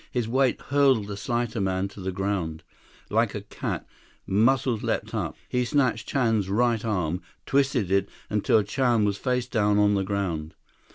[0.09, 2.63] His weight hurled the slighter man to the ground.
[3.11, 3.85] Like a cat,
[4.25, 5.37] Muscles leaped up.
[5.47, 10.55] He snatched Chan's right arm, twisted it, until Chan was face down on the ground.